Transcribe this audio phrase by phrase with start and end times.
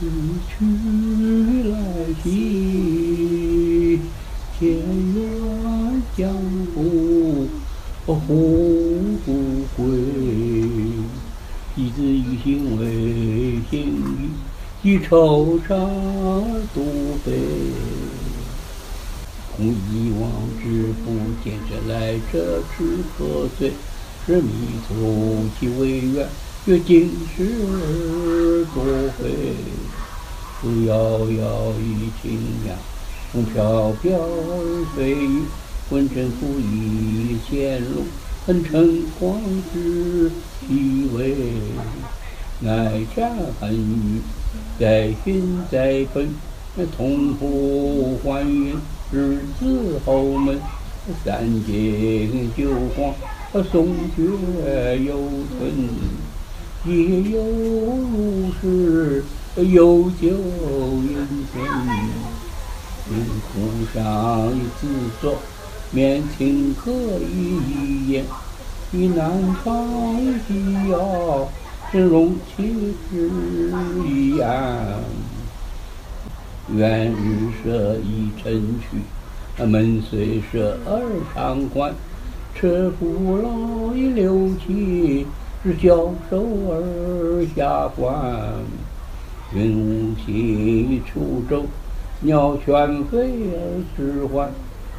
[0.00, 0.04] 去
[1.70, 1.74] 来
[2.22, 3.98] 兮，
[4.56, 6.32] 田园江
[6.72, 7.48] 湖
[8.06, 9.26] 红不
[9.76, 9.76] 归。
[11.74, 13.74] 一字一心为心
[14.82, 15.68] 意，一惆怅
[16.72, 16.76] 独
[17.24, 17.26] 悲。
[19.56, 20.30] 从以往
[20.62, 21.06] 之不
[21.42, 22.78] 见者来者之
[23.16, 23.72] 可随，
[24.24, 24.48] 是迷
[24.86, 24.92] 途
[25.58, 26.28] 其未远。
[26.68, 28.84] 阅今时多
[29.16, 29.30] 回，
[30.60, 30.92] 自遥
[31.30, 32.76] 遥以清扬，
[33.32, 35.44] 风飘飘而飞雨。
[35.88, 38.04] 问政府以乾隆，
[38.44, 39.38] 恨城隍
[39.72, 41.36] 之地位。
[42.66, 44.20] 哀家恨雨，
[44.78, 46.28] 在寻在奔，
[46.94, 48.76] 同步还原
[49.10, 50.60] 日子后门。
[51.24, 55.16] 三更九黄，松雪犹
[55.58, 56.27] 存。
[56.84, 59.24] 夜有如是，
[59.56, 61.64] 有酒云天。
[63.10, 64.86] 云湖上一子
[65.20, 65.36] 坐，
[65.90, 68.24] 面青可一言。
[68.92, 69.28] 与南
[69.64, 71.48] 方一遥，
[71.92, 73.28] 真容其之
[74.06, 74.48] 一样。
[76.76, 81.02] 愿日舍已晨去，门虽设而
[81.34, 81.92] 常关。
[82.54, 85.26] 车夫老已六七。
[85.60, 88.14] 是教授而下官，
[89.52, 91.64] 云雾起出舟，
[92.20, 93.18] 鸟喧飞
[93.52, 94.52] 而迟缓，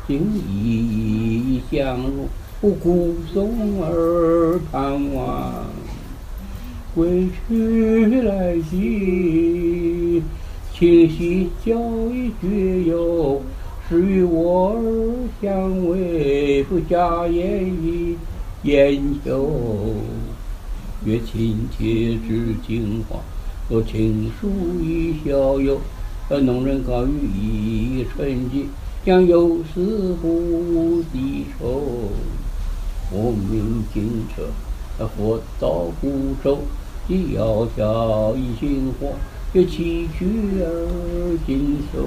[0.05, 2.27] 今已相入，
[2.75, 5.53] 孤松而盼望。
[6.93, 10.21] 归去来兮，
[10.73, 11.73] 清溪交
[12.11, 13.41] 谊绝游，
[13.87, 14.81] 是与我儿
[15.41, 18.17] 相偎，不假言意
[18.63, 19.49] 言休。
[21.05, 23.19] 月清切之精华，
[23.69, 24.49] 若青树
[24.83, 25.77] 一逍遥。
[26.31, 28.65] 而农人高于一春节，
[29.03, 32.11] 将有死不抵愁。
[33.11, 34.43] 我命金车，
[35.17, 36.59] 或到孤舟，
[37.07, 39.15] 既窈窕以星火，
[39.53, 40.27] 月崎岖
[40.59, 42.05] 而锦绣。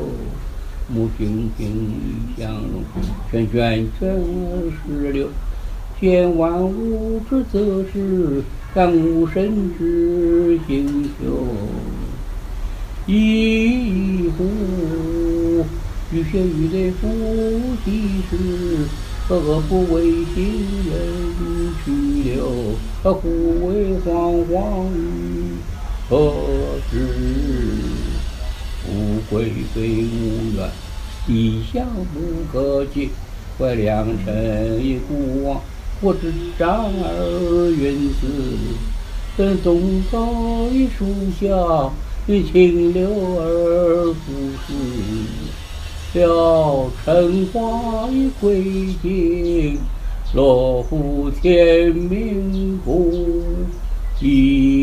[0.88, 2.84] 木星星以相融，
[3.30, 5.28] 轩轩卷而石流。
[6.02, 8.42] 见万物之则是。
[8.74, 11.46] 感悟神之星宿，
[13.06, 14.46] 一壶
[16.10, 17.06] 欲仙欲泪不
[17.84, 18.88] 及时，
[19.28, 20.42] 何不为行
[20.88, 20.94] 人
[21.84, 21.92] 去
[22.30, 22.48] 留？
[23.02, 24.96] 忽为惶惶于
[26.08, 26.32] 何
[26.90, 26.96] 时？
[28.82, 28.86] 富
[29.28, 30.70] 贵非无缘，
[31.28, 32.20] 一向不
[32.50, 33.10] 可及。
[33.58, 35.60] 怀良辰已古往。
[36.04, 38.26] 我知战而云死，
[39.36, 41.06] 等东高一树
[41.40, 41.92] 下，
[42.26, 43.08] 与清流
[43.38, 44.74] 而不死。
[46.18, 48.64] 了尘花已归
[49.00, 49.78] 尽，
[50.34, 53.44] 落户天命不
[54.20, 54.81] 移。